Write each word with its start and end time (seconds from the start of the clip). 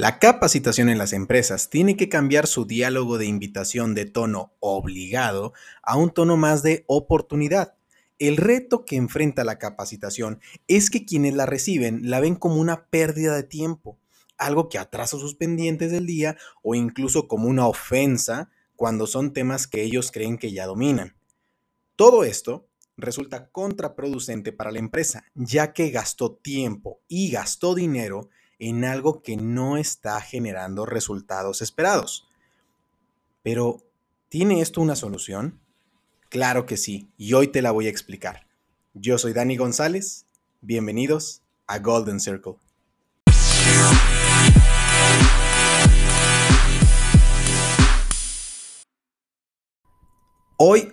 La 0.00 0.18
capacitación 0.18 0.88
en 0.88 0.96
las 0.96 1.12
empresas 1.12 1.68
tiene 1.68 1.94
que 1.94 2.08
cambiar 2.08 2.46
su 2.46 2.64
diálogo 2.64 3.18
de 3.18 3.26
invitación 3.26 3.94
de 3.94 4.06
tono 4.06 4.54
obligado 4.58 5.52
a 5.82 5.98
un 5.98 6.08
tono 6.08 6.38
más 6.38 6.62
de 6.62 6.84
oportunidad. 6.86 7.74
El 8.18 8.38
reto 8.38 8.86
que 8.86 8.96
enfrenta 8.96 9.44
la 9.44 9.58
capacitación 9.58 10.40
es 10.68 10.88
que 10.88 11.04
quienes 11.04 11.34
la 11.34 11.44
reciben 11.44 12.08
la 12.08 12.18
ven 12.18 12.34
como 12.34 12.54
una 12.54 12.86
pérdida 12.86 13.36
de 13.36 13.42
tiempo, 13.42 13.98
algo 14.38 14.70
que 14.70 14.78
atrasa 14.78 15.18
sus 15.18 15.34
pendientes 15.34 15.92
del 15.92 16.06
día 16.06 16.38
o 16.62 16.74
incluso 16.74 17.28
como 17.28 17.46
una 17.46 17.66
ofensa 17.66 18.48
cuando 18.76 19.06
son 19.06 19.34
temas 19.34 19.66
que 19.66 19.82
ellos 19.82 20.12
creen 20.12 20.38
que 20.38 20.50
ya 20.50 20.64
dominan. 20.64 21.14
Todo 21.96 22.24
esto 22.24 22.70
resulta 22.96 23.50
contraproducente 23.50 24.50
para 24.50 24.72
la 24.72 24.78
empresa, 24.78 25.26
ya 25.34 25.74
que 25.74 25.90
gastó 25.90 26.32
tiempo 26.32 27.02
y 27.06 27.30
gastó 27.30 27.74
dinero 27.74 28.30
en 28.60 28.84
algo 28.84 29.22
que 29.22 29.36
no 29.36 29.78
está 29.78 30.20
generando 30.20 30.86
resultados 30.86 31.62
esperados. 31.62 32.28
Pero, 33.42 33.82
¿tiene 34.28 34.60
esto 34.60 34.80
una 34.82 34.94
solución? 34.94 35.58
Claro 36.28 36.66
que 36.66 36.76
sí, 36.76 37.10
y 37.16 37.32
hoy 37.32 37.48
te 37.48 37.62
la 37.62 37.72
voy 37.72 37.86
a 37.86 37.90
explicar. 37.90 38.46
Yo 38.94 39.18
soy 39.18 39.32
Dani 39.32 39.56
González, 39.56 40.26
bienvenidos 40.60 41.42
a 41.66 41.78
Golden 41.78 42.20
Circle. 42.20 42.56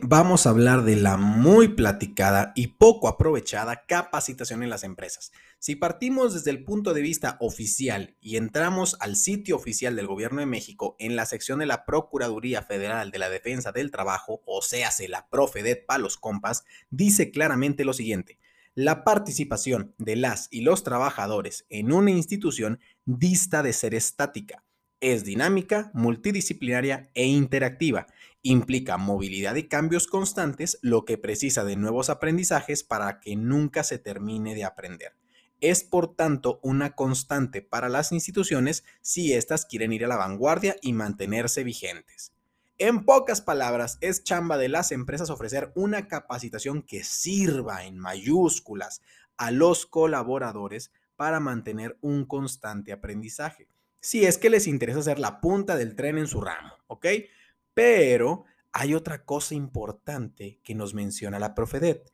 Vamos 0.10 0.46
a 0.46 0.52
hablar 0.52 0.86
de 0.86 0.96
la 0.96 1.18
muy 1.18 1.68
platicada 1.68 2.54
y 2.56 2.68
poco 2.68 3.09
aprovechada 3.09 3.86
capacitación 3.86 4.64
en 4.64 4.70
las 4.70 4.86
empresas. 4.86 5.34
Si 5.59 5.76
partimos 5.76 6.34
desde 6.34 6.52
el 6.52 6.64
punto 6.64 6.94
de 6.94 7.02
vista 7.02 7.36
oficial 7.42 8.16
y 8.22 8.38
entramos 8.38 8.96
al 9.02 9.18
sitio 9.18 9.58
oficial 9.58 9.98
del 9.98 10.08
Gobierno 10.08 10.40
de 10.40 10.46
México 10.46 10.96
en 11.00 11.18
la 11.18 11.26
sección 11.26 11.59
de 11.59 11.66
la 11.66 11.84
Procuraduría 11.84 12.62
Federal 12.62 13.12
de 13.12 13.20
la 13.20 13.30
Defensa 13.30 13.73
del 13.73 13.92
Trabajo, 13.92 14.42
o 14.46 14.62
sea, 14.62 14.92
la 15.09 15.28
Profedet 15.28 15.86
para 15.86 16.00
los 16.00 16.16
compas, 16.16 16.64
dice 16.90 17.30
claramente 17.30 17.84
lo 17.84 17.92
siguiente. 17.92 18.40
La 18.76 19.03
participación 19.03 19.94
de 19.98 20.16
las 20.16 20.48
y 20.52 20.62
los 20.62 20.84
trabajadores 20.84 21.66
en 21.70 21.92
una 21.92 22.12
institución 22.12 22.80
dista 23.03 23.62
de 23.62 23.74
ser 23.74 23.94
estática. 23.94 24.64
Es 25.00 25.23
dinámica, 25.23 25.92
multidisciplinaria 25.94 27.09
e 27.14 27.26
interactiva 27.26 28.08
Implica 28.50 28.98
movilidad 28.98 29.56
y 29.56 29.67
cambios 29.67 30.08
constantes, 30.08 30.80
lo 30.81 31.03
que 31.03 31.17
precisa 31.17 31.66
de 31.66 31.76
nuevos 31.76 32.09
aprendizajes 32.09 32.81
para 32.81 33.20
que 33.20 33.36
nunca 33.36 33.84
se 33.84 34.00
termine 34.00 34.56
de 34.56 34.64
aprender. 34.64 35.18
Es 35.59 35.84
por 35.84 36.16
tanto 36.16 36.62
una 36.64 36.95
constante 36.95 37.62
para 37.62 37.90
las 37.90 38.14
instituciones 38.14 38.86
si 39.02 39.34
éstas 39.34 39.66
quieren 39.66 39.92
ir 39.92 40.06
a 40.06 40.08
la 40.08 40.16
vanguardia 40.16 40.78
y 40.81 40.94
mantenerse 40.94 41.66
vigentes. 41.66 42.31
En 42.78 43.03
pocas 43.03 43.42
palabras, 43.42 43.98
es 44.00 44.23
chamba 44.23 44.58
de 44.58 44.70
las 44.70 44.94
empresas 44.94 45.30
ofrecer 45.30 45.73
una 45.75 46.08
capacitación 46.08 46.84
que 46.84 47.03
sirva 47.03 47.84
en 47.84 47.98
mayúsculas 47.98 49.02
a 49.36 49.52
los 49.52 49.86
colaboradores 49.86 50.92
para 51.18 51.42
mantener 51.42 51.98
un 52.00 52.23
constante 52.23 52.94
aprendizaje. 52.94 53.68
Si 54.00 54.26
es 54.26 54.38
que 54.38 54.50
les 54.50 54.67
interesa 54.67 55.02
ser 55.02 55.20
la 55.20 55.42
punta 55.42 55.76
del 55.76 55.95
tren 55.95 56.17
en 56.17 56.28
su 56.28 56.42
ramo, 56.42 56.73
¿ok? 56.88 57.08
Pero 57.73 58.45
hay 58.72 58.94
otra 58.94 59.26
cosa 59.26 59.56
importante 59.56 60.59
que 60.64 60.76
nos 60.76 60.94
menciona 60.94 61.40
la 61.40 61.56
Profedet. 61.56 62.12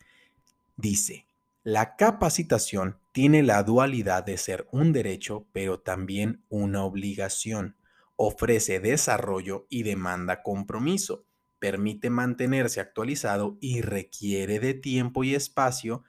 Dice, 0.76 1.28
la 1.64 1.96
capacitación 1.96 2.98
tiene 3.12 3.44
la 3.44 3.64
dualidad 3.64 4.24
de 4.24 4.38
ser 4.38 4.68
un 4.72 4.92
derecho, 4.92 5.48
pero 5.52 5.80
también 5.80 6.44
una 6.50 6.84
obligación. 6.84 7.78
Ofrece 8.16 8.80
desarrollo 8.80 9.68
y 9.70 9.84
demanda 9.84 10.42
compromiso. 10.42 11.26
Permite 11.60 12.10
mantenerse 12.10 12.80
actualizado 12.80 13.58
y 13.62 13.82
requiere 13.82 14.60
de 14.60 14.74
tiempo 14.74 15.24
y 15.24 15.36
espacio 15.36 16.04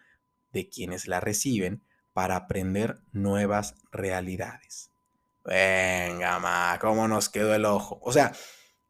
de 0.53 0.69
quienes 0.69 1.07
la 1.07 1.21
reciben 1.21 1.83
para 2.13 2.37
aprender 2.37 3.01
nuevas 3.13 3.75
realidades. 3.93 4.94
Venga, 5.45 6.39
ma, 6.39 6.79
¿cómo 6.81 7.07
nos 7.07 7.29
quedó 7.29 7.55
el 7.55 7.65
ojo? 7.65 8.01
O 8.03 8.13
sea, 8.13 8.33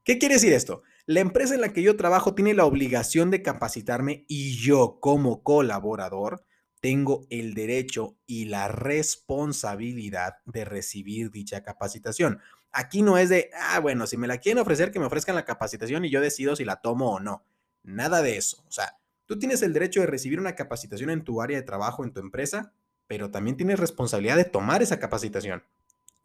¿Qué 0.04 0.18
quiere 0.18 0.34
decir 0.34 0.52
esto? 0.52 0.82
La 1.06 1.20
empresa 1.20 1.54
en 1.54 1.62
la 1.62 1.72
que 1.72 1.82
yo 1.82 1.96
trabajo 1.96 2.34
tiene 2.34 2.52
la 2.52 2.66
obligación 2.66 3.30
de 3.30 3.42
capacitarme 3.42 4.26
y 4.28 4.54
yo 4.58 4.98
como 5.00 5.42
colaborador 5.42 6.44
tengo 6.80 7.26
el 7.30 7.54
derecho 7.54 8.18
y 8.26 8.44
la 8.44 8.68
responsabilidad 8.68 10.34
de 10.44 10.66
recibir 10.66 11.30
dicha 11.30 11.62
capacitación. 11.62 12.38
Aquí 12.70 13.00
no 13.00 13.16
es 13.16 13.30
de, 13.30 13.48
ah, 13.58 13.80
bueno, 13.80 14.06
si 14.06 14.18
me 14.18 14.26
la 14.26 14.36
quieren 14.38 14.60
ofrecer, 14.60 14.92
que 14.92 14.98
me 14.98 15.06
ofrezcan 15.06 15.36
la 15.36 15.46
capacitación 15.46 16.04
y 16.04 16.10
yo 16.10 16.20
decido 16.20 16.54
si 16.54 16.66
la 16.66 16.82
tomo 16.82 17.14
o 17.14 17.20
no. 17.20 17.46
Nada 17.82 18.20
de 18.20 18.36
eso. 18.36 18.62
O 18.68 18.72
sea, 18.72 18.98
tú 19.24 19.38
tienes 19.38 19.62
el 19.62 19.72
derecho 19.72 20.00
de 20.00 20.06
recibir 20.06 20.38
una 20.38 20.54
capacitación 20.54 21.08
en 21.08 21.24
tu 21.24 21.40
área 21.40 21.56
de 21.56 21.62
trabajo, 21.62 22.04
en 22.04 22.12
tu 22.12 22.20
empresa, 22.20 22.74
pero 23.06 23.30
también 23.30 23.56
tienes 23.56 23.80
responsabilidad 23.80 24.36
de 24.36 24.44
tomar 24.44 24.82
esa 24.82 24.98
capacitación. 24.98 25.62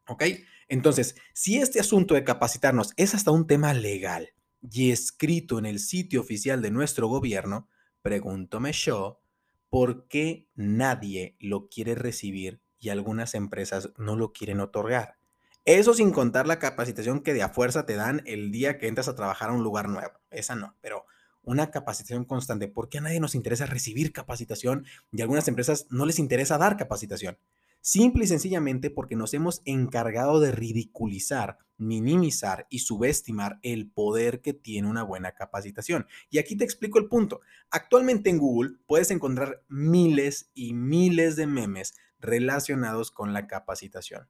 ¿Ok? 0.09 0.23
Entonces, 0.67 1.15
si 1.33 1.57
este 1.57 1.79
asunto 1.79 2.15
de 2.15 2.23
capacitarnos 2.23 2.93
es 2.97 3.13
hasta 3.13 3.29
un 3.29 3.45
tema 3.45 3.73
legal 3.75 4.29
y 4.59 4.91
escrito 4.91 5.59
en 5.59 5.67
el 5.67 5.79
sitio 5.79 6.21
oficial 6.21 6.63
de 6.63 6.71
nuestro 6.71 7.07
gobierno, 7.07 7.69
pregúntome 8.01 8.73
yo, 8.73 9.21
¿por 9.69 10.07
qué 10.07 10.49
nadie 10.55 11.37
lo 11.39 11.69
quiere 11.69 11.93
recibir 11.93 12.59
y 12.79 12.89
algunas 12.89 13.35
empresas 13.35 13.93
no 13.97 14.15
lo 14.15 14.33
quieren 14.33 14.59
otorgar? 14.61 15.17
Eso 15.63 15.93
sin 15.93 16.11
contar 16.11 16.47
la 16.47 16.57
capacitación 16.57 17.21
que 17.21 17.35
de 17.35 17.43
a 17.43 17.49
fuerza 17.49 17.85
te 17.85 17.95
dan 17.95 18.23
el 18.25 18.51
día 18.51 18.79
que 18.79 18.87
entras 18.87 19.07
a 19.09 19.15
trabajar 19.15 19.51
a 19.51 19.53
un 19.53 19.63
lugar 19.63 19.89
nuevo. 19.89 20.13
Esa 20.31 20.55
no, 20.55 20.75
pero 20.81 21.05
una 21.43 21.69
capacitación 21.69 22.25
constante. 22.25 22.67
¿Por 22.67 22.89
qué 22.89 22.97
a 22.97 23.01
nadie 23.01 23.19
nos 23.19 23.35
interesa 23.35 23.67
recibir 23.67 24.11
capacitación 24.11 24.87
y 25.11 25.21
algunas 25.21 25.47
empresas 25.47 25.85
no 25.91 26.07
les 26.07 26.17
interesa 26.17 26.57
dar 26.57 26.77
capacitación? 26.77 27.37
Simple 27.81 28.25
y 28.25 28.27
sencillamente 28.27 28.89
porque 28.89 29.15
nos 29.15 29.33
hemos 29.33 29.61
encargado 29.65 30.39
de 30.39 30.51
ridiculizar, 30.51 31.57
minimizar 31.77 32.67
y 32.69 32.79
subestimar 32.79 33.59
el 33.63 33.89
poder 33.89 34.41
que 34.41 34.53
tiene 34.53 34.89
una 34.89 35.03
buena 35.03 35.31
capacitación. 35.31 36.05
Y 36.29 36.39
aquí 36.39 36.57
te 36.57 36.65
explico 36.65 36.99
el 36.99 37.07
punto. 37.07 37.41
Actualmente 37.71 38.29
en 38.29 38.37
Google 38.37 38.77
puedes 38.85 39.11
encontrar 39.11 39.63
miles 39.69 40.51
y 40.53 40.73
miles 40.73 41.35
de 41.35 41.47
memes 41.47 41.95
relacionados 42.19 43.11
con 43.11 43.31
la 43.33 43.47
capacitación. 43.47 44.27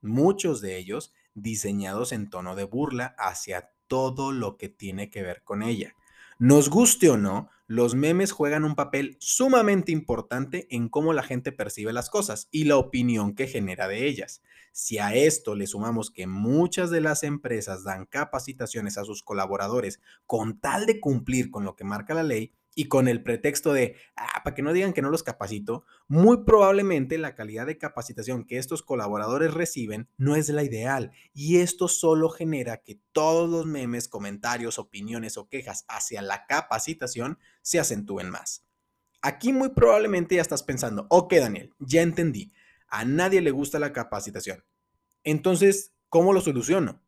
Muchos 0.00 0.60
de 0.60 0.78
ellos 0.78 1.12
diseñados 1.34 2.12
en 2.12 2.30
tono 2.30 2.54
de 2.54 2.64
burla 2.64 3.14
hacia 3.18 3.72
todo 3.88 4.32
lo 4.32 4.56
que 4.56 4.68
tiene 4.68 5.10
que 5.10 5.22
ver 5.22 5.42
con 5.42 5.62
ella. 5.62 5.94
Nos 6.44 6.70
guste 6.70 7.08
o 7.08 7.16
no, 7.16 7.50
los 7.68 7.94
memes 7.94 8.32
juegan 8.32 8.64
un 8.64 8.74
papel 8.74 9.16
sumamente 9.20 9.92
importante 9.92 10.66
en 10.70 10.88
cómo 10.88 11.12
la 11.12 11.22
gente 11.22 11.52
percibe 11.52 11.92
las 11.92 12.10
cosas 12.10 12.48
y 12.50 12.64
la 12.64 12.78
opinión 12.78 13.36
que 13.36 13.46
genera 13.46 13.86
de 13.86 14.08
ellas. 14.08 14.42
Si 14.72 14.98
a 14.98 15.14
esto 15.14 15.54
le 15.54 15.68
sumamos 15.68 16.10
que 16.10 16.26
muchas 16.26 16.90
de 16.90 17.00
las 17.00 17.22
empresas 17.22 17.84
dan 17.84 18.06
capacitaciones 18.06 18.98
a 18.98 19.04
sus 19.04 19.22
colaboradores 19.22 20.00
con 20.26 20.58
tal 20.58 20.84
de 20.86 20.98
cumplir 20.98 21.48
con 21.48 21.62
lo 21.62 21.76
que 21.76 21.84
marca 21.84 22.12
la 22.12 22.24
ley, 22.24 22.52
y 22.74 22.86
con 22.86 23.08
el 23.08 23.22
pretexto 23.22 23.72
de, 23.72 23.96
ah, 24.16 24.42
para 24.44 24.54
que 24.54 24.62
no 24.62 24.72
digan 24.72 24.92
que 24.92 25.02
no 25.02 25.10
los 25.10 25.22
capacito, 25.22 25.84
muy 26.08 26.44
probablemente 26.44 27.18
la 27.18 27.34
calidad 27.34 27.66
de 27.66 27.78
capacitación 27.78 28.44
que 28.44 28.58
estos 28.58 28.82
colaboradores 28.82 29.52
reciben 29.52 30.08
no 30.16 30.36
es 30.36 30.48
la 30.48 30.62
ideal 30.62 31.12
y 31.34 31.58
esto 31.58 31.88
solo 31.88 32.30
genera 32.30 32.78
que 32.78 33.00
todos 33.12 33.48
los 33.48 33.66
memes, 33.66 34.08
comentarios, 34.08 34.78
opiniones 34.78 35.36
o 35.36 35.48
quejas 35.48 35.84
hacia 35.88 36.22
la 36.22 36.46
capacitación 36.46 37.38
se 37.60 37.78
acentúen 37.78 38.30
más. 38.30 38.64
Aquí 39.20 39.52
muy 39.52 39.70
probablemente 39.70 40.36
ya 40.36 40.42
estás 40.42 40.62
pensando, 40.62 41.06
ok 41.10 41.34
Daniel, 41.34 41.72
ya 41.78 42.02
entendí, 42.02 42.52
a 42.88 43.04
nadie 43.04 43.40
le 43.40 43.50
gusta 43.50 43.78
la 43.78 43.92
capacitación. 43.92 44.64
Entonces, 45.24 45.92
¿cómo 46.08 46.32
lo 46.32 46.40
soluciono? 46.40 47.02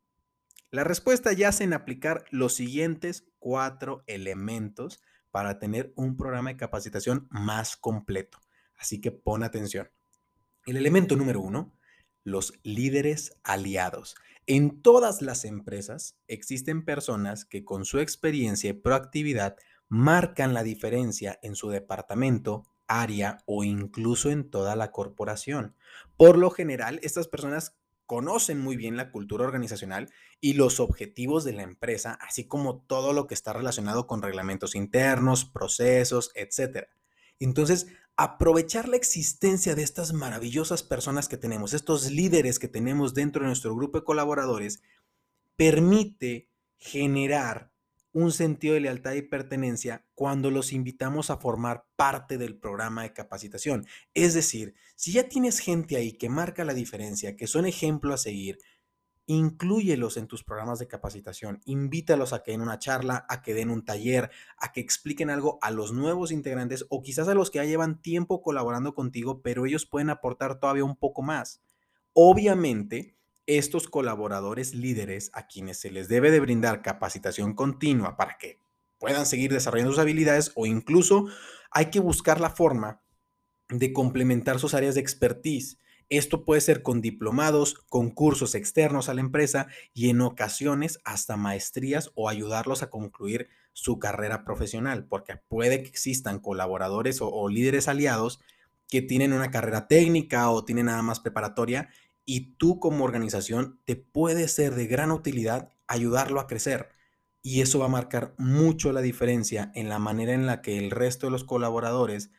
La 0.70 0.84
respuesta 0.84 1.32
yace 1.32 1.64
en 1.64 1.72
aplicar 1.72 2.24
los 2.30 2.54
siguientes 2.54 3.26
cuatro 3.38 4.02
elementos 4.06 5.00
para 5.34 5.58
tener 5.58 5.92
un 5.96 6.16
programa 6.16 6.50
de 6.50 6.56
capacitación 6.56 7.26
más 7.28 7.76
completo. 7.76 8.38
Así 8.78 9.00
que 9.00 9.10
pon 9.10 9.42
atención. 9.42 9.90
El 10.64 10.76
elemento 10.76 11.16
número 11.16 11.40
uno, 11.40 11.76
los 12.22 12.52
líderes 12.62 13.36
aliados. 13.42 14.14
En 14.46 14.80
todas 14.80 15.22
las 15.22 15.44
empresas 15.44 16.20
existen 16.28 16.84
personas 16.84 17.44
que 17.44 17.64
con 17.64 17.84
su 17.84 17.98
experiencia 17.98 18.70
y 18.70 18.74
proactividad 18.74 19.56
marcan 19.88 20.54
la 20.54 20.62
diferencia 20.62 21.40
en 21.42 21.56
su 21.56 21.68
departamento, 21.68 22.68
área 22.86 23.38
o 23.44 23.64
incluso 23.64 24.30
en 24.30 24.48
toda 24.48 24.76
la 24.76 24.92
corporación. 24.92 25.74
Por 26.16 26.38
lo 26.38 26.50
general, 26.50 27.00
estas 27.02 27.26
personas 27.26 27.76
conocen 28.06 28.60
muy 28.60 28.76
bien 28.76 28.96
la 28.96 29.10
cultura 29.10 29.44
organizacional 29.44 30.10
y 30.40 30.54
los 30.54 30.80
objetivos 30.80 31.44
de 31.44 31.52
la 31.52 31.62
empresa, 31.62 32.18
así 32.20 32.46
como 32.46 32.82
todo 32.82 33.12
lo 33.12 33.26
que 33.26 33.34
está 33.34 33.52
relacionado 33.52 34.06
con 34.06 34.22
reglamentos 34.22 34.74
internos, 34.74 35.44
procesos, 35.44 36.30
etc. 36.34 36.88
Entonces, 37.38 37.86
aprovechar 38.16 38.88
la 38.88 38.96
existencia 38.96 39.74
de 39.74 39.82
estas 39.82 40.12
maravillosas 40.12 40.82
personas 40.82 41.28
que 41.28 41.36
tenemos, 41.36 41.74
estos 41.74 42.10
líderes 42.10 42.58
que 42.58 42.68
tenemos 42.68 43.14
dentro 43.14 43.42
de 43.42 43.48
nuestro 43.48 43.74
grupo 43.74 43.98
de 43.98 44.04
colaboradores, 44.04 44.82
permite 45.56 46.50
generar 46.76 47.73
un 48.14 48.30
sentido 48.32 48.74
de 48.74 48.80
lealtad 48.80 49.12
y 49.14 49.22
pertenencia 49.22 50.06
cuando 50.14 50.50
los 50.50 50.72
invitamos 50.72 51.30
a 51.30 51.36
formar 51.36 51.84
parte 51.96 52.38
del 52.38 52.56
programa 52.56 53.02
de 53.02 53.12
capacitación. 53.12 53.86
Es 54.14 54.34
decir, 54.34 54.74
si 54.94 55.12
ya 55.12 55.28
tienes 55.28 55.58
gente 55.58 55.96
ahí 55.96 56.12
que 56.12 56.30
marca 56.30 56.64
la 56.64 56.74
diferencia, 56.74 57.36
que 57.36 57.48
son 57.48 57.66
ejemplo 57.66 58.14
a 58.14 58.16
seguir, 58.16 58.58
inclúyelos 59.26 60.16
en 60.16 60.28
tus 60.28 60.44
programas 60.44 60.78
de 60.78 60.86
capacitación, 60.86 61.60
invítalos 61.64 62.32
a 62.32 62.44
que 62.44 62.52
den 62.52 62.60
una 62.60 62.78
charla, 62.78 63.26
a 63.28 63.42
que 63.42 63.52
den 63.52 63.70
un 63.70 63.84
taller, 63.84 64.30
a 64.58 64.70
que 64.70 64.80
expliquen 64.80 65.28
algo 65.28 65.58
a 65.60 65.72
los 65.72 65.92
nuevos 65.92 66.30
integrantes 66.30 66.86
o 66.90 67.02
quizás 67.02 67.26
a 67.26 67.34
los 67.34 67.50
que 67.50 67.58
ya 67.58 67.64
llevan 67.64 68.00
tiempo 68.00 68.42
colaborando 68.42 68.94
contigo, 68.94 69.42
pero 69.42 69.66
ellos 69.66 69.86
pueden 69.86 70.10
aportar 70.10 70.60
todavía 70.60 70.84
un 70.84 70.96
poco 70.96 71.22
más. 71.22 71.62
Obviamente, 72.12 73.16
estos 73.46 73.88
colaboradores 73.88 74.74
líderes 74.74 75.30
a 75.34 75.46
quienes 75.46 75.78
se 75.78 75.90
les 75.90 76.08
debe 76.08 76.30
de 76.30 76.40
brindar 76.40 76.82
capacitación 76.82 77.54
continua 77.54 78.16
para 78.16 78.38
que 78.38 78.60
puedan 78.98 79.26
seguir 79.26 79.52
desarrollando 79.52 79.92
sus 79.92 80.00
habilidades 80.00 80.52
o 80.54 80.66
incluso 80.66 81.26
hay 81.70 81.86
que 81.86 82.00
buscar 82.00 82.40
la 82.40 82.50
forma 82.50 83.02
de 83.68 83.92
complementar 83.92 84.58
sus 84.58 84.74
áreas 84.74 84.94
de 84.94 85.00
expertise. 85.00 85.78
Esto 86.10 86.44
puede 86.44 86.60
ser 86.60 86.82
con 86.82 87.00
diplomados, 87.00 87.74
con 87.88 88.10
cursos 88.10 88.54
externos 88.54 89.08
a 89.08 89.14
la 89.14 89.20
empresa 89.20 89.66
y 89.92 90.10
en 90.10 90.20
ocasiones 90.20 91.00
hasta 91.04 91.36
maestrías 91.36 92.12
o 92.14 92.28
ayudarlos 92.28 92.82
a 92.82 92.90
concluir 92.90 93.48
su 93.72 93.98
carrera 93.98 94.44
profesional, 94.44 95.06
porque 95.06 95.36
puede 95.36 95.82
que 95.82 95.88
existan 95.88 96.38
colaboradores 96.38 97.18
o, 97.20 97.48
líderes 97.48 97.88
aliados 97.88 98.40
que 98.88 99.02
tienen 99.02 99.32
una 99.32 99.50
carrera 99.50 99.88
técnica 99.88 100.50
o 100.50 100.64
tienen 100.64 100.86
nada 100.86 101.02
más 101.02 101.20
preparatoria 101.20 101.88
y 102.24 102.56
tú 102.56 102.80
como 102.80 103.04
organización 103.04 103.80
te 103.84 103.96
puede 103.96 104.48
ser 104.48 104.74
de 104.74 104.86
gran 104.86 105.10
utilidad 105.10 105.70
ayudarlo 105.86 106.40
a 106.40 106.46
crecer. 106.46 106.90
Y 107.42 107.60
eso 107.60 107.78
va 107.80 107.86
a 107.86 107.88
marcar 107.88 108.34
mucho 108.38 108.92
la 108.92 109.02
diferencia 109.02 109.70
en 109.74 109.88
la 109.88 109.98
manera 109.98 110.32
en 110.32 110.46
la 110.46 110.62
que 110.62 110.78
el 110.78 110.90
resto 110.90 111.26
de 111.26 111.30
los 111.32 111.44
colaboradores 111.44 112.30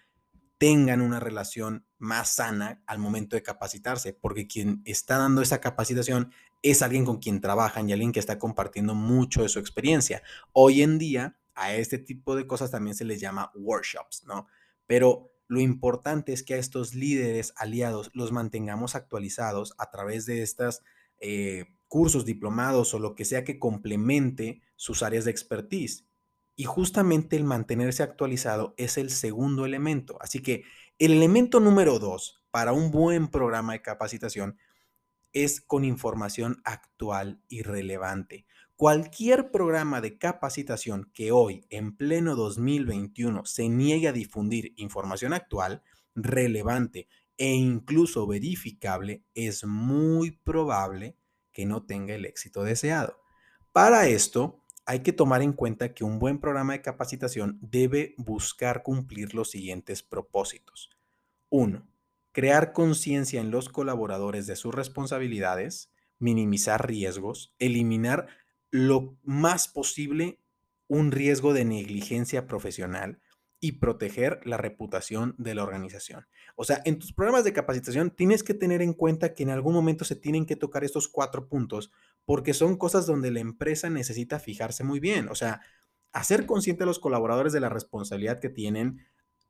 tengan 0.57 1.01
una 1.01 1.19
relación 1.19 1.85
más 1.97 2.35
sana 2.35 2.81
al 2.87 2.97
momento 2.97 3.35
de 3.35 3.43
capacitarse, 3.43 4.13
porque 4.13 4.47
quien 4.47 4.81
está 4.85 5.17
dando 5.17 5.41
esa 5.41 5.61
capacitación 5.61 6.31
es 6.63 6.81
alguien 6.81 7.05
con 7.05 7.17
quien 7.17 7.41
trabajan 7.41 7.87
y 7.87 7.93
alguien 7.93 8.11
que 8.11 8.19
está 8.19 8.39
compartiendo 8.39 8.95
mucho 8.95 9.43
de 9.43 9.49
su 9.49 9.59
experiencia. 9.59 10.23
Hoy 10.53 10.81
en 10.81 10.97
día 10.97 11.37
a 11.53 11.73
este 11.73 11.99
tipo 11.99 12.35
de 12.35 12.47
cosas 12.47 12.71
también 12.71 12.95
se 12.95 13.05
les 13.05 13.19
llama 13.19 13.51
workshops, 13.53 14.23
¿no? 14.25 14.47
Pero 14.87 15.34
lo 15.47 15.59
importante 15.59 16.33
es 16.33 16.43
que 16.43 16.55
a 16.55 16.57
estos 16.57 16.95
líderes 16.95 17.53
aliados 17.55 18.11
los 18.13 18.31
mantengamos 18.31 18.95
actualizados 18.95 19.73
a 19.77 19.91
través 19.91 20.25
de 20.25 20.41
estos 20.41 20.81
eh, 21.19 21.65
cursos, 21.87 22.25
diplomados 22.25 22.93
o 22.93 22.99
lo 22.99 23.15
que 23.15 23.25
sea 23.25 23.43
que 23.43 23.59
complemente 23.59 24.61
sus 24.75 25.03
áreas 25.03 25.25
de 25.25 25.31
expertise. 25.31 26.05
Y 26.55 26.63
justamente 26.63 27.35
el 27.35 27.43
mantenerse 27.43 28.01
actualizado 28.01 28.73
es 28.77 28.97
el 28.97 29.09
segundo 29.09 29.65
elemento. 29.65 30.17
Así 30.21 30.41
que 30.41 30.63
el 30.97 31.11
elemento 31.11 31.59
número 31.59 31.99
dos 31.99 32.43
para 32.49 32.71
un 32.71 32.91
buen 32.91 33.27
programa 33.27 33.73
de 33.73 33.81
capacitación 33.81 34.57
es 35.33 35.59
con 35.59 35.83
información 35.83 36.61
actual 36.63 37.41
y 37.49 37.61
relevante. 37.61 38.45
Cualquier 38.77 39.51
programa 39.51 40.01
de 40.01 40.17
capacitación 40.17 41.09
que 41.13 41.31
hoy, 41.31 41.65
en 41.69 41.95
pleno 41.95 42.35
2021, 42.35 43.45
se 43.45 43.69
niegue 43.69 44.09
a 44.09 44.11
difundir 44.11 44.73
información 44.75 45.31
actual, 45.31 45.81
relevante 46.13 47.07
e 47.37 47.53
incluso 47.53 48.27
verificable, 48.27 49.23
es 49.33 49.63
muy 49.63 50.31
probable 50.31 51.15
que 51.53 51.65
no 51.65 51.85
tenga 51.85 52.15
el 52.15 52.25
éxito 52.25 52.63
deseado. 52.63 53.17
Para 53.71 54.09
esto, 54.09 54.61
hay 54.85 54.99
que 54.99 55.13
tomar 55.13 55.41
en 55.41 55.53
cuenta 55.53 55.93
que 55.93 56.03
un 56.03 56.19
buen 56.19 56.39
programa 56.39 56.73
de 56.73 56.81
capacitación 56.81 57.57
debe 57.61 58.13
buscar 58.17 58.83
cumplir 58.83 59.33
los 59.35 59.51
siguientes 59.51 60.03
propósitos. 60.03 60.89
1. 61.47 61.87
Crear 62.33 62.73
conciencia 62.73 63.39
en 63.39 63.51
los 63.51 63.69
colaboradores 63.69 64.47
de 64.47 64.57
sus 64.57 64.75
responsabilidades, 64.75 65.93
minimizar 66.19 66.85
riesgos, 66.85 67.55
eliminar 67.57 68.27
lo 68.75 69.17
más 69.23 69.67
posible 69.67 70.39
un 70.87 71.11
riesgo 71.11 71.53
de 71.53 71.65
negligencia 71.65 72.45
profesional 72.45 73.21
y 73.61 73.73
proteger 73.73 74.41
la 74.43 74.57
reputación 74.57 75.33
de 75.37 75.55
la 75.55 75.63
organización. 75.63 76.27
O 76.55 76.65
sea, 76.65 76.81
en 76.85 76.99
tus 76.99 77.13
programas 77.13 77.45
de 77.45 77.53
capacitación 77.53 78.11
tienes 78.11 78.43
que 78.43 78.53
tener 78.53 78.81
en 78.81 78.93
cuenta 78.93 79.33
que 79.33 79.43
en 79.43 79.49
algún 79.49 79.73
momento 79.73 80.03
se 80.03 80.15
tienen 80.15 80.45
que 80.45 80.57
tocar 80.57 80.83
estos 80.83 81.07
cuatro 81.07 81.47
puntos 81.47 81.89
porque 82.25 82.53
son 82.53 82.77
cosas 82.77 83.07
donde 83.07 83.31
la 83.31 83.39
empresa 83.39 83.89
necesita 83.89 84.39
fijarse 84.39 84.83
muy 84.83 84.99
bien. 84.99 85.29
O 85.29 85.35
sea, 85.35 85.61
hacer 86.11 86.45
consciente 86.45 86.83
a 86.83 86.85
los 86.85 86.99
colaboradores 86.99 87.53
de 87.53 87.61
la 87.61 87.69
responsabilidad 87.69 88.39
que 88.39 88.49
tienen. 88.49 89.07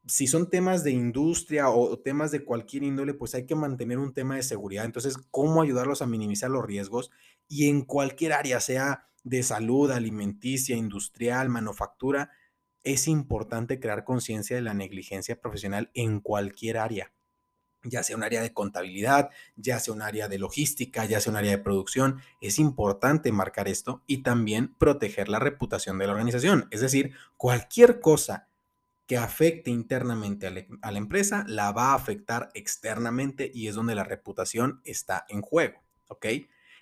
Si 0.07 0.27
son 0.27 0.49
temas 0.49 0.83
de 0.83 0.91
industria 0.91 1.69
o 1.69 1.99
temas 1.99 2.31
de 2.31 2.43
cualquier 2.43 2.83
índole, 2.83 3.13
pues 3.13 3.33
hay 3.35 3.45
que 3.45 3.55
mantener 3.55 3.97
un 3.97 4.13
tema 4.13 4.35
de 4.35 4.43
seguridad. 4.43 4.85
Entonces, 4.85 5.17
¿cómo 5.31 5.61
ayudarlos 5.61 6.01
a 6.01 6.07
minimizar 6.07 6.49
los 6.51 6.65
riesgos? 6.65 7.11
Y 7.47 7.69
en 7.69 7.83
cualquier 7.83 8.33
área, 8.33 8.59
sea 8.59 9.07
de 9.23 9.41
salud, 9.41 9.89
alimenticia, 9.91 10.75
industrial, 10.75 11.49
manufactura, 11.49 12.29
es 12.83 13.07
importante 13.07 13.79
crear 13.79 14.03
conciencia 14.03 14.55
de 14.55 14.61
la 14.61 14.75
negligencia 14.75 15.39
profesional 15.41 15.89
en 15.95 16.19
cualquier 16.19 16.77
área 16.77 17.11
ya 17.85 18.03
sea 18.03 18.15
un 18.15 18.23
área 18.23 18.41
de 18.41 18.53
contabilidad, 18.53 19.29
ya 19.55 19.79
sea 19.79 19.93
un 19.93 20.01
área 20.01 20.27
de 20.27 20.39
logística, 20.39 21.05
ya 21.05 21.19
sea 21.19 21.31
un 21.31 21.37
área 21.37 21.51
de 21.51 21.63
producción. 21.63 22.19
Es 22.41 22.59
importante 22.59 23.31
marcar 23.31 23.67
esto 23.67 24.03
y 24.07 24.23
también 24.23 24.75
proteger 24.75 25.29
la 25.29 25.39
reputación 25.39 25.97
de 25.97 26.07
la 26.07 26.13
organización. 26.13 26.67
Es 26.71 26.81
decir, 26.81 27.13
cualquier 27.37 27.99
cosa 27.99 28.49
que 29.07 29.17
afecte 29.17 29.69
internamente 29.69 30.47
a 30.47 30.91
la, 30.91 30.97
empresa 30.97 31.45
la 31.47 31.71
va 31.71 31.91
a 31.91 31.95
afectar 31.95 32.49
externamente 32.53 33.51
y 33.53 33.67
es 33.67 33.75
donde 33.75 33.95
la 33.95 34.03
reputación 34.03 34.81
está 34.83 35.25
en 35.29 35.41
juego. 35.41 35.83
¿Ok? 36.07 36.25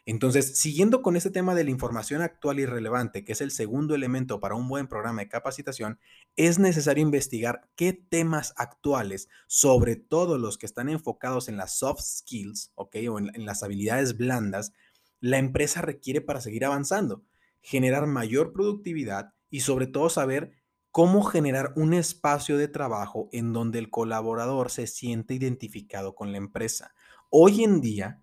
Entonces, 0.05 0.57
siguiendo 0.57 1.01
con 1.01 1.15
este 1.15 1.29
tema 1.29 1.55
de 1.55 1.63
la 1.63 1.69
información 1.69 2.21
actual 2.21 2.59
y 2.59 2.65
relevante, 2.65 3.23
que 3.23 3.31
es 3.31 3.39
el 3.39 3.51
segundo 3.51 3.95
elemento 3.95 4.41
para 4.41 4.55
un 4.55 4.67
buen 4.67 4.87
programa 4.87 5.21
de 5.21 5.29
capacitación, 5.29 5.97
es 6.35 6.59
necesario 6.59 7.01
investigar 7.01 7.69
qué 7.75 7.93
temas 7.93 8.53
actuales, 8.57 9.29
sobre 9.47 9.95
todo 9.95 10.37
los 10.37 10.57
que 10.57 10.65
están 10.65 10.89
enfocados 10.89 11.47
en 11.47 11.55
las 11.55 11.77
soft 11.77 12.01
skills, 12.01 12.73
¿ok? 12.75 12.97
O 13.09 13.17
en 13.17 13.45
las 13.45 13.63
habilidades 13.63 14.17
blandas, 14.17 14.73
la 15.21 15.37
empresa 15.37 15.81
requiere 15.81 16.19
para 16.19 16.41
seguir 16.41 16.65
avanzando, 16.65 17.23
generar 17.61 18.05
mayor 18.05 18.51
productividad 18.51 19.33
y 19.49 19.61
sobre 19.61 19.87
todo 19.87 20.09
saber 20.09 20.51
cómo 20.93 21.23
generar 21.23 21.73
un 21.75 21.95
espacio 21.95 22.55
de 22.55 22.67
trabajo 22.67 23.27
en 23.31 23.51
donde 23.51 23.79
el 23.79 23.89
colaborador 23.89 24.69
se 24.69 24.85
siente 24.85 25.33
identificado 25.33 26.13
con 26.13 26.31
la 26.31 26.37
empresa. 26.37 26.93
Hoy 27.31 27.63
en 27.63 27.81
día, 27.81 28.21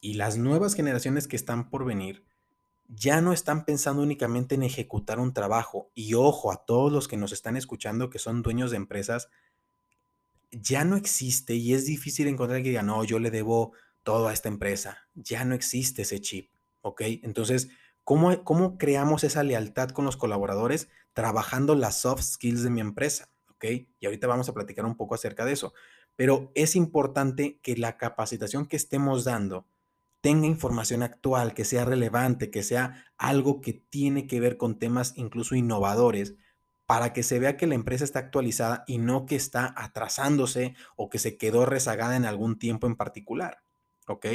y 0.00 0.14
las 0.14 0.38
nuevas 0.38 0.74
generaciones 0.74 1.26
que 1.26 1.34
están 1.34 1.68
por 1.68 1.84
venir 1.84 2.24
ya 2.86 3.20
no 3.20 3.32
están 3.32 3.64
pensando 3.64 4.02
únicamente 4.02 4.54
en 4.54 4.62
ejecutar 4.62 5.18
un 5.18 5.32
trabajo. 5.32 5.90
Y 5.94 6.14
ojo 6.14 6.52
a 6.52 6.64
todos 6.64 6.92
los 6.92 7.08
que 7.08 7.16
nos 7.16 7.32
están 7.32 7.56
escuchando 7.56 8.08
que 8.08 8.20
son 8.20 8.40
dueños 8.40 8.70
de 8.70 8.76
empresas, 8.76 9.28
ya 10.52 10.84
no 10.84 10.94
existe 10.94 11.56
y 11.56 11.74
es 11.74 11.86
difícil 11.86 12.28
encontrar 12.28 12.62
que 12.62 12.68
diga, 12.68 12.84
no, 12.84 13.02
yo 13.02 13.18
le 13.18 13.32
debo 13.32 13.72
todo 14.04 14.28
a 14.28 14.32
esta 14.32 14.48
empresa. 14.48 15.08
Ya 15.16 15.44
no 15.44 15.56
existe 15.56 16.02
ese 16.02 16.20
chip, 16.20 16.52
¿ok? 16.82 17.02
Entonces, 17.24 17.68
¿cómo, 18.04 18.44
cómo 18.44 18.78
creamos 18.78 19.24
esa 19.24 19.42
lealtad 19.42 19.88
con 19.88 20.04
los 20.04 20.16
colaboradores? 20.16 20.88
Trabajando 21.16 21.74
las 21.74 22.02
soft 22.02 22.20
skills 22.20 22.62
de 22.62 22.68
mi 22.68 22.82
empresa, 22.82 23.30
¿ok? 23.48 23.64
Y 23.98 24.04
ahorita 24.04 24.26
vamos 24.26 24.50
a 24.50 24.52
platicar 24.52 24.84
un 24.84 24.98
poco 24.98 25.14
acerca 25.14 25.46
de 25.46 25.52
eso. 25.52 25.72
Pero 26.14 26.52
es 26.54 26.76
importante 26.76 27.58
que 27.62 27.74
la 27.74 27.96
capacitación 27.96 28.66
que 28.66 28.76
estemos 28.76 29.24
dando, 29.24 29.66
tenga 30.20 30.46
información 30.46 31.02
actual, 31.02 31.54
que 31.54 31.64
sea 31.64 31.86
relevante, 31.86 32.50
que 32.50 32.62
sea 32.62 33.06
algo 33.16 33.62
que 33.62 33.72
tiene 33.72 34.26
que 34.26 34.40
ver 34.40 34.58
con 34.58 34.78
temas 34.78 35.14
incluso 35.16 35.54
innovadores, 35.54 36.34
para 36.84 37.14
que 37.14 37.22
se 37.22 37.38
vea 37.38 37.56
que 37.56 37.66
la 37.66 37.76
empresa 37.76 38.04
está 38.04 38.18
actualizada 38.18 38.84
y 38.86 38.98
no 38.98 39.24
que 39.24 39.36
está 39.36 39.72
atrasándose 39.74 40.74
o 40.96 41.08
que 41.08 41.18
se 41.18 41.38
quedó 41.38 41.64
rezagada 41.64 42.14
en 42.16 42.26
algún 42.26 42.58
tiempo 42.58 42.86
en 42.86 42.94
particular. 42.94 43.62
¿Ok? 44.06 44.26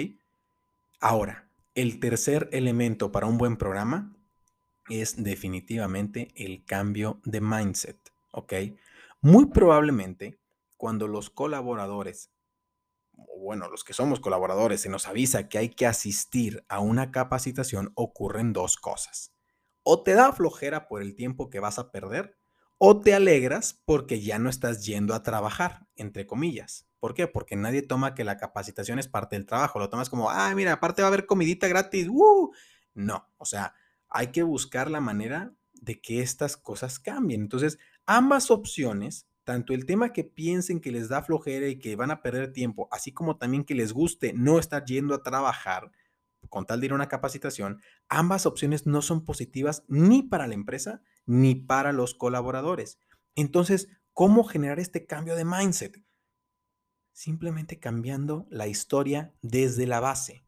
Ahora, 1.00 1.48
el 1.76 2.00
tercer 2.00 2.50
elemento 2.52 3.12
para 3.12 3.28
un 3.28 3.38
buen 3.38 3.58
programa 3.58 4.16
es 5.00 5.24
definitivamente 5.24 6.30
el 6.36 6.66
cambio 6.66 7.22
de 7.24 7.42
mindset. 7.42 7.98
¿Ok? 8.32 8.54
Muy 9.22 9.48
probablemente 9.48 10.40
cuando 10.78 11.08
los 11.08 11.30
colaboradores 11.30 12.32
bueno, 13.42 13.70
los 13.70 13.84
que 13.84 13.94
somos 13.94 14.20
colaboradores, 14.20 14.82
se 14.82 14.90
nos 14.90 15.08
avisa 15.08 15.50
que 15.50 15.58
hay 15.58 15.70
que 15.70 15.88
asistir 15.88 16.64
a 16.70 16.80
una 16.80 17.12
capacitación, 17.12 17.92
ocurren 17.96 18.54
dos 18.54 18.78
cosas. 18.78 19.34
O 19.84 20.04
te 20.04 20.14
da 20.14 20.32
flojera 20.32 20.88
por 20.88 21.02
el 21.02 21.16
tiempo 21.16 21.50
que 21.50 21.60
vas 21.60 21.80
a 21.80 21.92
perder, 21.92 22.38
o 22.78 23.00
te 23.00 23.14
alegras 23.14 23.82
porque 23.86 24.22
ya 24.22 24.40
no 24.40 24.50
estás 24.50 24.86
yendo 24.86 25.14
a 25.14 25.24
trabajar, 25.24 25.88
entre 25.96 26.26
comillas. 26.26 26.88
¿Por 27.00 27.14
qué? 27.14 27.28
Porque 27.28 27.56
nadie 27.56 27.82
toma 27.82 28.14
que 28.14 28.24
la 28.24 28.38
capacitación 28.38 29.00
es 29.00 29.08
parte 29.08 29.36
del 29.36 29.46
trabajo. 29.46 29.80
Lo 29.80 29.90
tomas 29.90 30.10
como, 30.10 30.30
ah, 30.30 30.54
mira, 30.56 30.74
aparte 30.74 31.02
va 31.02 31.08
a 31.08 31.10
haber 31.10 31.26
comidita 31.26 31.68
gratis. 31.68 32.08
¡Uh! 32.10 32.52
No, 32.94 33.28
o 33.38 33.46
sea, 33.46 33.74
hay 34.12 34.28
que 34.28 34.44
buscar 34.44 34.92
la 34.92 35.02
manera 35.02 35.54
de 35.74 36.00
que 36.00 36.22
estas 36.22 36.58
cosas 36.58 37.00
cambien. 37.00 37.42
Entonces, 37.42 37.80
ambas 38.06 38.52
opciones, 38.52 39.28
tanto 39.44 39.74
el 39.74 39.86
tema 39.86 40.14
que 40.14 40.24
piensen 40.24 40.80
que 40.80 40.92
les 40.92 41.10
da 41.10 41.24
flojera 41.24 41.68
y 41.68 41.80
que 41.80 41.96
van 41.96 42.12
a 42.12 42.22
perder 42.22 42.54
tiempo, 42.54 42.88
así 42.92 43.12
como 43.12 43.38
también 43.38 43.64
que 43.64 43.74
les 43.74 43.94
guste 43.94 44.34
no 44.34 44.60
estar 44.60 44.86
yendo 44.86 45.16
a 45.16 45.24
trabajar 45.24 45.92
con 46.50 46.66
tal 46.66 46.80
de 46.80 46.88
ir 46.88 46.92
a 46.92 46.96
una 46.96 47.08
capacitación, 47.08 47.82
ambas 48.10 48.46
opciones 48.46 48.86
no 48.86 49.02
son 49.02 49.24
positivas 49.24 49.84
ni 49.88 50.24
para 50.24 50.48
la 50.48 50.56
empresa 50.56 51.02
ni 51.26 51.56
para 51.56 51.94
los 51.94 52.14
colaboradores. 52.14 53.00
Entonces, 53.36 53.90
¿cómo 54.14 54.44
generar 54.44 54.80
este 54.80 55.06
cambio 55.06 55.36
de 55.36 55.46
mindset? 55.46 56.04
Simplemente 57.14 57.80
cambiando 57.80 58.48
la 58.50 58.68
historia 58.68 59.34
desde 59.42 59.88
la 59.88 60.00
base. 60.00 60.44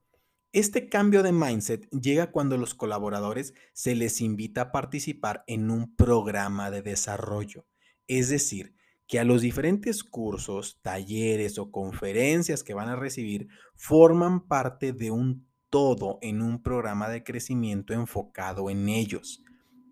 Este 0.53 0.87
cambio 0.87 1.23
de 1.23 1.31
mindset 1.31 1.89
llega 1.89 2.29
cuando 2.29 2.57
los 2.57 2.75
colaboradores 2.75 3.55
se 3.73 3.95
les 3.95 4.21
invita 4.21 4.61
a 4.61 4.71
participar 4.71 5.43
en 5.47 5.71
un 5.71 5.95
programa 5.95 6.69
de 6.69 6.83
desarrollo. 6.83 7.65
Es 8.05 8.29
decir, 8.29 8.75
que 9.07 9.19
a 9.19 9.23
los 9.23 9.41
diferentes 9.41 10.03
cursos, 10.03 10.79
talleres 10.83 11.57
o 11.57 11.71
conferencias 11.71 12.63
que 12.63 12.75
van 12.75 12.87
a 12.87 12.95
recibir 12.95 13.47
forman 13.73 14.47
parte 14.47 14.93
de 14.93 15.09
un 15.09 15.47
todo 15.71 16.19
en 16.21 16.43
un 16.43 16.61
programa 16.61 17.09
de 17.09 17.23
crecimiento 17.23 17.95
enfocado 17.95 18.69
en 18.69 18.89
ellos. 18.89 19.43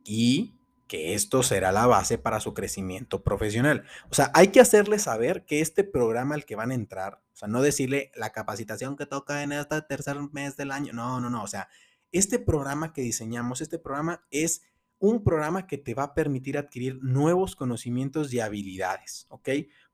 Y 0.03 0.53
que 0.91 1.13
esto 1.13 1.41
será 1.41 1.71
la 1.71 1.87
base 1.87 2.17
para 2.17 2.41
su 2.41 2.53
crecimiento 2.53 3.23
profesional. 3.23 3.85
O 4.09 4.13
sea, 4.13 4.29
hay 4.33 4.49
que 4.49 4.59
hacerles 4.59 5.03
saber 5.03 5.45
que 5.45 5.61
este 5.61 5.85
programa 5.85 6.35
al 6.35 6.43
que 6.43 6.57
van 6.57 6.71
a 6.71 6.73
entrar, 6.73 7.21
o 7.31 7.37
sea, 7.37 7.47
no 7.47 7.61
decirle 7.61 8.11
la 8.13 8.33
capacitación 8.33 8.97
que 8.97 9.05
toca 9.05 9.41
en 9.41 9.53
este 9.53 9.81
tercer 9.83 10.17
mes 10.33 10.57
del 10.57 10.69
año, 10.69 10.91
no, 10.91 11.21
no, 11.21 11.29
no, 11.29 11.43
o 11.43 11.47
sea, 11.47 11.69
este 12.11 12.39
programa 12.39 12.91
que 12.91 13.03
diseñamos, 13.03 13.61
este 13.61 13.79
programa 13.79 14.25
es 14.31 14.63
un 14.99 15.23
programa 15.23 15.65
que 15.65 15.77
te 15.77 15.93
va 15.93 16.03
a 16.03 16.13
permitir 16.13 16.57
adquirir 16.57 16.99
nuevos 17.01 17.55
conocimientos 17.55 18.33
y 18.33 18.41
habilidades, 18.41 19.27
¿ok? 19.29 19.47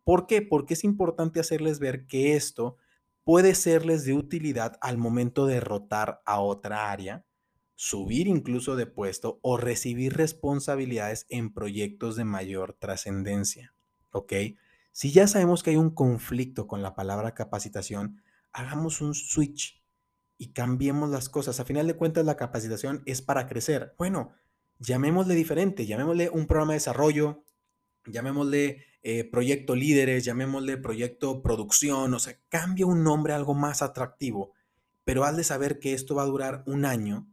¿Por 0.03 0.25
qué? 0.25 0.41
Porque 0.41 0.73
es 0.73 0.83
importante 0.83 1.39
hacerles 1.39 1.77
ver 1.77 2.07
que 2.07 2.35
esto 2.35 2.77
puede 3.23 3.53
serles 3.53 4.03
de 4.03 4.15
utilidad 4.15 4.79
al 4.81 4.97
momento 4.97 5.45
de 5.45 5.59
rotar 5.59 6.23
a 6.25 6.39
otra 6.39 6.89
área 6.89 7.26
subir 7.77 8.27
incluso 8.27 8.75
de 8.75 8.87
puesto 8.87 9.39
o 9.43 9.55
recibir 9.55 10.17
responsabilidades 10.17 11.27
en 11.29 11.53
proyectos 11.53 12.15
de 12.15 12.25
mayor 12.25 12.73
trascendencia. 12.73 13.75
¿Ok? 14.09 14.33
Si 14.91 15.11
ya 15.11 15.27
sabemos 15.27 15.61
que 15.61 15.69
hay 15.69 15.75
un 15.77 15.91
conflicto 15.91 16.67
con 16.67 16.81
la 16.81 16.95
palabra 16.95 17.35
capacitación, 17.35 18.23
hagamos 18.51 18.99
un 18.99 19.13
switch 19.13 19.83
y 20.39 20.53
cambiemos 20.53 21.11
las 21.11 21.29
cosas. 21.29 21.59
A 21.59 21.65
final 21.65 21.85
de 21.85 21.95
cuentas, 21.95 22.25
la 22.25 22.35
capacitación 22.35 23.03
es 23.05 23.21
para 23.21 23.47
crecer. 23.47 23.93
Bueno, 23.99 24.33
llamémosle 24.79 25.35
diferente, 25.35 25.85
llamémosle 25.85 26.31
un 26.31 26.47
programa 26.47 26.73
de 26.73 26.77
desarrollo, 26.77 27.43
llamémosle 28.07 28.85
eh, 29.03 29.23
proyecto 29.23 29.75
líderes, 29.75 30.25
llamémosle 30.25 30.77
proyecto 30.77 31.43
producción, 31.43 32.11
o 32.11 32.17
sea, 32.19 32.39
cambia 32.49 32.87
un 32.87 33.03
nombre 33.03 33.33
algo 33.33 33.53
más 33.53 33.83
atractivo, 33.83 34.53
pero 35.03 35.25
has 35.25 35.37
de 35.37 35.43
saber 35.43 35.77
que 35.77 35.93
esto 35.93 36.15
va 36.15 36.23
a 36.23 36.27
durar 36.27 36.63
un 36.65 36.85
año 36.85 37.27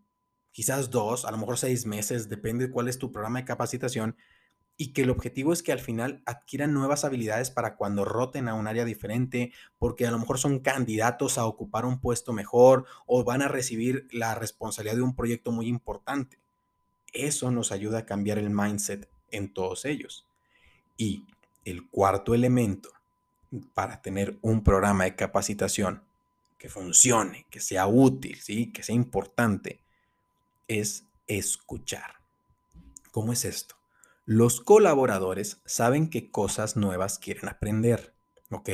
quizás 0.55 0.91
dos, 0.91 1.25
a 1.25 1.33
lo 1.33 1.37
mejor 1.37 1.59
seis 1.59 1.85
meses, 1.85 2.29
depende 2.29 2.69
de 2.69 2.73
cuál 2.73 2.87
es 2.87 2.97
tu 2.97 3.11
programa 3.11 3.41
de 3.41 3.45
capacitación, 3.45 4.17
y 4.77 4.93
que 4.93 5.03
el 5.03 5.11
objetivo 5.11 5.53
es 5.53 5.65
que 5.65 5.73
al 5.73 5.81
final 5.81 6.23
adquieran 6.27 6.73
nuevas 6.73 7.05
habilidades 7.05 7.51
para 7.51 7.75
cuando 7.77 8.05
roten 8.05 8.49
a 8.49 8.55
un 8.55 8.69
área 8.69 8.85
diferente, 8.85 9.53
porque 9.79 10.07
a 10.07 10.13
lo 10.13 10.19
mejor 10.19 10.39
son 10.39 10.61
candidatos 10.61 11.39
a 11.39 11.47
ocupar 11.47 11.85
un 11.85 12.01
puesto 12.01 12.33
mejor 12.33 12.87
o 13.07 13.25
van 13.25 13.43
a 13.43 13.49
recibir 13.49 14.07
la 14.13 14.37
responsabilidad 14.37 14.97
de 14.97 15.03
un 15.03 15.17
proyecto 15.17 15.51
muy 15.51 15.67
importante. 15.67 16.39
Eso 17.13 17.51
nos 17.51 17.73
ayuda 17.73 17.99
a 17.99 18.07
cambiar 18.07 18.39
el 18.39 18.51
mindset 18.51 19.09
en 19.33 19.53
todos 19.53 19.85
ellos. 19.85 20.25
Y 20.97 21.25
el 21.65 21.89
cuarto 21.89 22.33
elemento 22.33 22.91
para 23.75 24.03
tener 24.03 24.39
un 24.41 24.63
programa 24.63 25.05
de 25.05 25.17
capacitación 25.17 26.03
que 26.59 26.69
funcione, 26.69 27.47
que 27.51 27.61
sea 27.61 27.87
útil, 27.87 28.41
¿sí? 28.41 28.73
que 28.73 28.83
sea 28.83 28.95
importante, 28.95 29.84
es 30.69 31.05
escuchar. 31.27 32.15
¿Cómo 33.11 33.33
es 33.33 33.45
esto? 33.45 33.77
Los 34.27 34.61
colaboradores 34.61 35.61
saben 35.65 36.09
qué 36.09 36.31
cosas 36.31 36.77
nuevas 36.77 37.19
quieren 37.19 37.49
aprender, 37.49 38.15
¿ok? 38.51 38.71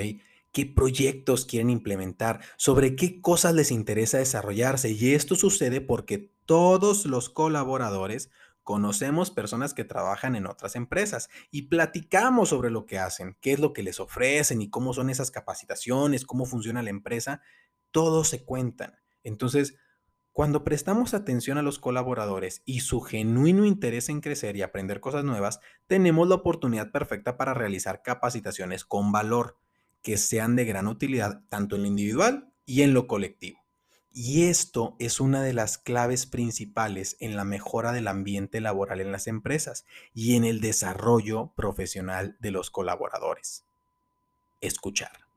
¿Qué 0.53 0.67
proyectos 0.67 1.45
quieren 1.45 1.71
implementar? 1.71 2.41
¿Sobre 2.57 2.97
qué 2.97 3.21
cosas 3.21 3.55
les 3.55 3.71
interesa 3.71 4.19
desarrollarse? 4.19 4.91
Y 4.91 5.15
esto 5.15 5.37
sucede 5.37 5.81
porque 5.81 6.33
todos 6.47 7.05
los 7.05 7.31
colaboradores 7.31 8.31
conocemos 8.63 9.31
personas 9.31 9.75
que 9.75 9.85
trabajan 9.85 10.37
en 10.37 10.47
otras 10.47 10.77
empresas 10.77 11.29
y 11.51 11.63
platicamos 11.63 12.51
sobre 12.51 12.71
lo 12.71 12.87
que 12.87 12.99
hacen, 12.99 13.37
qué 13.41 13.53
es 13.53 13.59
lo 13.59 13.73
que 13.73 13.83
les 13.83 14.01
ofrecen 14.01 14.63
y 14.63 14.71
cómo 14.71 14.95
son 14.95 15.11
esas 15.11 15.31
capacitaciones, 15.31 16.25
cómo 16.25 16.47
funciona 16.47 16.83
la 16.83 16.91
empresa. 16.91 17.43
Todos 17.91 18.29
se 18.29 18.45
cuentan. 18.45 18.95
Entonces, 19.25 19.75
cuando 20.33 20.63
prestamos 20.65 21.13
atención 21.13 21.59
a 21.59 21.63
los 21.63 21.79
colaboradores 21.79 22.63
y 22.65 22.81
su 22.81 23.01
genuino 23.01 23.65
interés 23.65 24.09
en 24.09 24.21
crecer 24.21 24.57
y 24.57 24.63
aprender 24.63 25.01
cosas 25.01 25.25
nuevas, 25.25 25.61
tenemos 25.87 26.29
la 26.29 26.37
oportunidad 26.37 26.93
perfecta 26.93 27.37
para 27.37 27.53
realizar 27.53 28.03
capacitaciones 28.03 28.85
con 28.85 29.13
valor 29.13 29.57
que 30.03 30.17
sean 30.17 30.57
de 30.57 30.65
gran 30.65 30.87
utilidad 30.87 31.43
tanto 31.49 31.77
en 31.77 31.83
lo 31.83 31.89
individual 31.89 32.53
y 32.65 32.83
en 32.83 32.95
lo 32.95 33.07
colectivo. 33.07 33.61
Y 34.13 34.45
esto 34.47 34.97
es 34.99 35.21
una 35.21 35.43
de 35.43 35.53
las 35.53 35.79
claves 35.79 36.27
principales 36.27 37.17
en 37.21 37.37
la 37.37 37.45
mejora 37.45 37.93
del 37.93 38.09
ambiente 38.09 38.61
laboral 38.61 39.01
en 39.01 39.13
las 39.13 39.27
empresas 39.27 39.85
y 40.15 40.37
en 40.37 40.45
el 40.45 40.61
desarrollo 40.61 41.53
profesional 41.55 42.37
de 42.41 42.51
los 42.51 42.71
colaboradores. 42.71 43.65
Escuchar. 44.61 45.30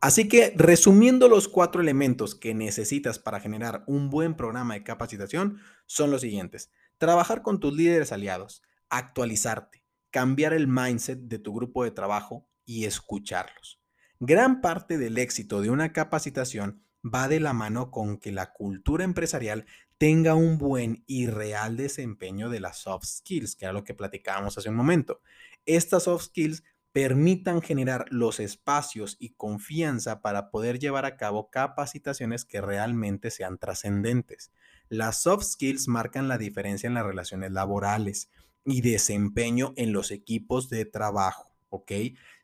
Así 0.00 0.28
que 0.28 0.52
resumiendo 0.56 1.28
los 1.28 1.48
cuatro 1.48 1.80
elementos 1.80 2.36
que 2.36 2.54
necesitas 2.54 3.18
para 3.18 3.40
generar 3.40 3.82
un 3.88 4.10
buen 4.10 4.36
programa 4.36 4.74
de 4.74 4.84
capacitación 4.84 5.60
son 5.86 6.12
los 6.12 6.20
siguientes. 6.20 6.70
Trabajar 6.98 7.42
con 7.42 7.58
tus 7.58 7.74
líderes 7.74 8.12
aliados, 8.12 8.62
actualizarte, 8.90 9.84
cambiar 10.10 10.52
el 10.52 10.68
mindset 10.68 11.18
de 11.18 11.40
tu 11.40 11.52
grupo 11.52 11.82
de 11.82 11.90
trabajo 11.90 12.48
y 12.64 12.84
escucharlos. 12.84 13.80
Gran 14.20 14.60
parte 14.60 14.98
del 14.98 15.18
éxito 15.18 15.60
de 15.60 15.70
una 15.70 15.92
capacitación 15.92 16.82
va 17.04 17.28
de 17.28 17.40
la 17.40 17.52
mano 17.52 17.90
con 17.90 18.18
que 18.18 18.30
la 18.30 18.52
cultura 18.52 19.04
empresarial 19.04 19.66
tenga 19.96 20.34
un 20.34 20.58
buen 20.58 21.02
y 21.06 21.26
real 21.26 21.76
desempeño 21.76 22.50
de 22.50 22.60
las 22.60 22.78
soft 22.78 23.04
skills, 23.04 23.56
que 23.56 23.64
era 23.64 23.72
lo 23.72 23.84
que 23.84 23.94
platicábamos 23.94 24.56
hace 24.56 24.68
un 24.68 24.76
momento. 24.76 25.20
Estas 25.66 26.04
soft 26.04 26.26
skills 26.26 26.62
permitan 26.92 27.62
generar 27.62 28.06
los 28.10 28.40
espacios 28.40 29.16
y 29.18 29.30
confianza 29.30 30.20
para 30.20 30.50
poder 30.50 30.78
llevar 30.78 31.04
a 31.04 31.16
cabo 31.16 31.50
capacitaciones 31.50 32.44
que 32.44 32.60
realmente 32.60 33.30
sean 33.30 33.58
trascendentes. 33.58 34.52
Las 34.88 35.22
soft 35.22 35.44
skills 35.44 35.88
marcan 35.88 36.28
la 36.28 36.38
diferencia 36.38 36.86
en 36.86 36.94
las 36.94 37.04
relaciones 37.06 37.52
laborales 37.52 38.30
y 38.64 38.80
desempeño 38.80 39.74
en 39.76 39.92
los 39.92 40.10
equipos 40.10 40.68
de 40.68 40.84
trabajo, 40.84 41.54
¿ok? 41.68 41.92